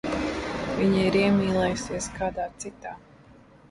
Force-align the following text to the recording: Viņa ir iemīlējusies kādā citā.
Viņa 0.77 1.03
ir 1.09 1.19
iemīlējusies 1.21 2.11
kādā 2.19 2.51
citā. 2.67 3.01